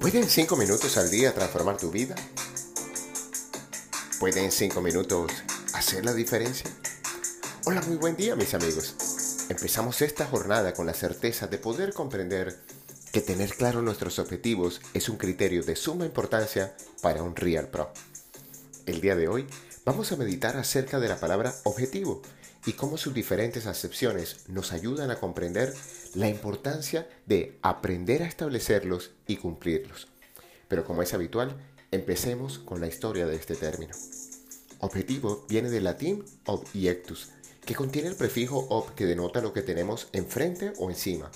[0.00, 2.14] ¿Puede en 5 minutos al día transformar tu vida?
[4.18, 5.30] ¿Puede en 5 minutos
[5.74, 6.70] hacer la diferencia?
[7.66, 8.94] Hola, muy buen día mis amigos.
[9.48, 12.58] Empezamos esta jornada con la certeza de poder comprender
[13.12, 17.92] que tener claro nuestros objetivos es un criterio de suma importancia para un Real Pro.
[18.86, 19.46] El día de hoy
[19.84, 22.22] vamos a meditar acerca de la palabra objetivo
[22.66, 25.74] y cómo sus diferentes acepciones nos ayudan a comprender
[26.14, 30.08] la importancia de aprender a establecerlos y cumplirlos.
[30.68, 31.56] Pero como es habitual,
[31.90, 33.94] empecemos con la historia de este término.
[34.80, 37.30] Objetivo viene del latín objectus,
[37.64, 41.30] que contiene el prefijo ob que denota lo que tenemos enfrente o encima.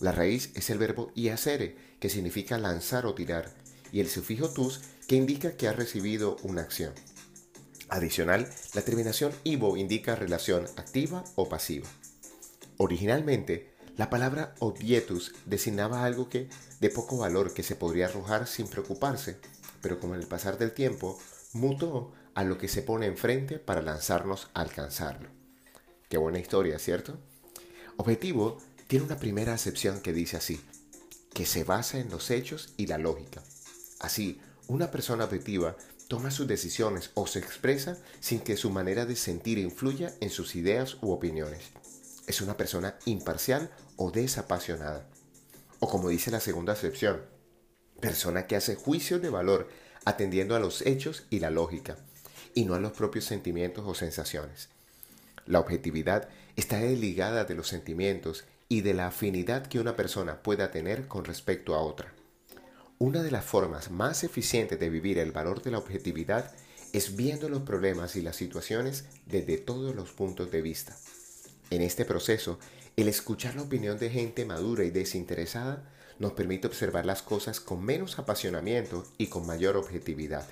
[0.00, 3.52] La raíz es el verbo iacere, que significa lanzar o tirar,
[3.92, 6.92] y el sufijo tus, que indica que ha recibido una acción.
[7.92, 11.86] Adicional, la terminación ivo indica relación activa o pasiva.
[12.78, 16.48] Originalmente, la palabra obietus designaba algo que
[16.80, 19.36] de poco valor que se podría arrojar sin preocuparse,
[19.82, 21.20] pero con el pasar del tiempo
[21.52, 25.28] mutó a lo que se pone enfrente para lanzarnos a alcanzarlo.
[26.08, 27.18] Qué buena historia, ¿cierto?
[27.98, 30.64] Objetivo tiene una primera acepción que dice así,
[31.34, 33.42] que se basa en los hechos y la lógica.
[34.00, 35.76] Así, una persona objetiva
[36.12, 40.56] toma sus decisiones o se expresa sin que su manera de sentir influya en sus
[40.56, 41.70] ideas u opiniones.
[42.26, 45.08] Es una persona imparcial o desapasionada.
[45.80, 47.22] O como dice la segunda acepción,
[47.98, 49.70] persona que hace juicios de valor
[50.04, 51.96] atendiendo a los hechos y la lógica,
[52.52, 54.68] y no a los propios sentimientos o sensaciones.
[55.46, 60.70] La objetividad está ligada de los sentimientos y de la afinidad que una persona pueda
[60.72, 62.12] tener con respecto a otra.
[63.02, 66.52] Una de las formas más eficientes de vivir el valor de la objetividad
[66.92, 70.96] es viendo los problemas y las situaciones desde todos los puntos de vista.
[71.70, 72.60] En este proceso,
[72.94, 75.82] el escuchar la opinión de gente madura y desinteresada
[76.20, 80.46] nos permite observar las cosas con menos apasionamiento y con mayor objetividad.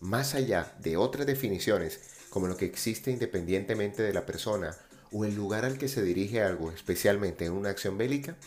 [0.00, 2.00] Más allá de otras definiciones
[2.30, 4.74] como lo que existe independientemente de la persona
[5.12, 8.38] o el lugar al que se dirige algo, especialmente en una acción bélica,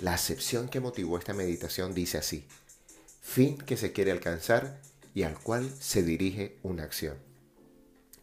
[0.00, 2.46] la acepción que motivó esta meditación dice así,
[3.20, 4.80] fin que se quiere alcanzar
[5.14, 7.16] y al cual se dirige una acción.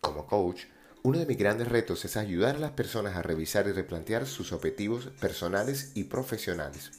[0.02, 0.64] Como coach,
[1.04, 4.52] uno de mis grandes retos es ayudar a las personas a revisar y replantear sus
[4.52, 6.92] objetivos personales y profesionales.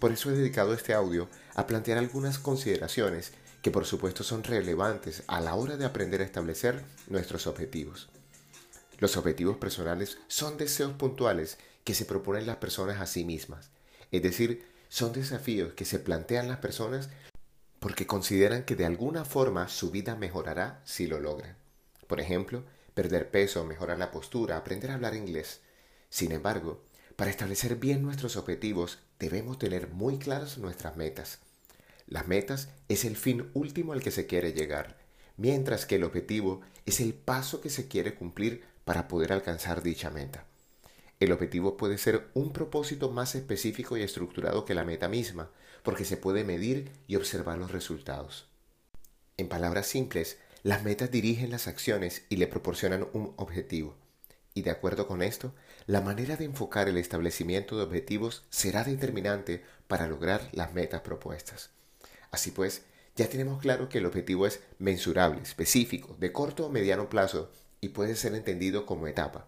[0.00, 5.22] Por eso he dedicado este audio a plantear algunas consideraciones que por supuesto son relevantes
[5.26, 8.08] a la hora de aprender a establecer nuestros objetivos.
[8.98, 13.70] Los objetivos personales son deseos puntuales que se proponen las personas a sí mismas,
[14.10, 17.10] es decir, son desafíos que se plantean las personas
[17.80, 21.56] porque consideran que de alguna forma su vida mejorará si lo logran.
[22.06, 25.60] Por ejemplo, perder peso, mejorar la postura, aprender a hablar inglés.
[26.08, 26.82] Sin embargo,
[27.16, 31.38] para establecer bien nuestros objetivos debemos tener muy claras nuestras metas.
[32.06, 34.96] Las metas es el fin último al que se quiere llegar,
[35.36, 40.10] mientras que el objetivo es el paso que se quiere cumplir para poder alcanzar dicha
[40.10, 40.44] meta.
[41.18, 45.50] El objetivo puede ser un propósito más específico y estructurado que la meta misma,
[45.82, 48.48] porque se puede medir y observar los resultados.
[49.38, 53.94] En palabras simples, las metas dirigen las acciones y le proporcionan un objetivo.
[54.52, 55.54] Y de acuerdo con esto,
[55.86, 61.70] la manera de enfocar el establecimiento de objetivos será determinante para lograr las metas propuestas.
[62.30, 62.82] Así pues,
[63.14, 67.50] ya tenemos claro que el objetivo es mensurable, específico, de corto o mediano plazo
[67.80, 69.46] y puede ser entendido como etapa.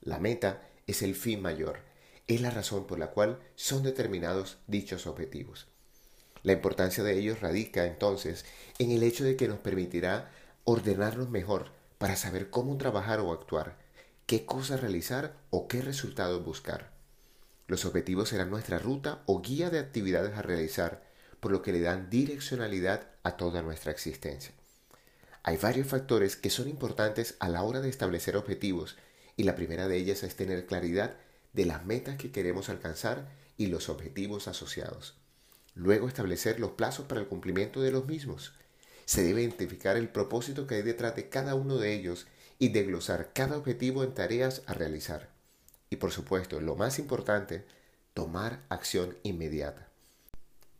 [0.00, 1.78] La meta es el fin mayor,
[2.26, 5.68] es la razón por la cual son determinados dichos objetivos.
[6.42, 8.44] La importancia de ellos radica entonces
[8.80, 10.32] en el hecho de que nos permitirá
[10.64, 13.76] ordenarnos mejor para saber cómo trabajar o actuar,
[14.26, 16.90] qué cosas realizar o qué resultados buscar.
[17.66, 21.02] Los objetivos serán nuestra ruta o guía de actividades a realizar
[21.40, 24.52] por lo que le dan direccionalidad a toda nuestra existencia.
[25.42, 28.96] Hay varios factores que son importantes a la hora de establecer objetivos
[29.38, 31.14] y la primera de ellas es tener claridad
[31.52, 35.14] de las metas que queremos alcanzar y los objetivos asociados.
[35.76, 38.52] Luego establecer los plazos para el cumplimiento de los mismos.
[39.04, 42.26] Se debe identificar el propósito que hay detrás de cada uno de ellos
[42.58, 45.30] y desglosar cada objetivo en tareas a realizar.
[45.88, 47.64] Y por supuesto, lo más importante,
[48.14, 49.88] tomar acción inmediata.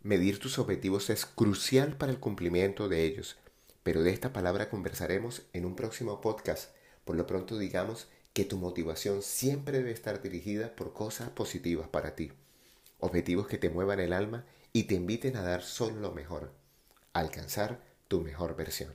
[0.02, 3.36] Medir tus objetivos es crucial para el cumplimiento de ellos,
[3.84, 6.72] pero de esta palabra conversaremos en un próximo podcast.
[7.04, 12.14] Por lo pronto digamos que tu motivación siempre debe estar dirigida por cosas positivas para
[12.14, 12.32] ti,
[12.98, 16.52] objetivos que te muevan el alma y te inviten a dar solo lo mejor,
[17.12, 18.94] alcanzar tu mejor versión.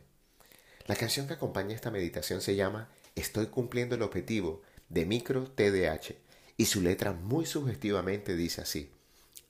[0.86, 6.16] La canción que acompaña esta meditación se llama Estoy cumpliendo el objetivo de Micro TDH
[6.58, 8.92] y su letra muy sugestivamente dice así,